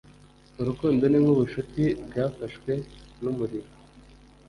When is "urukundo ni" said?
0.61-1.17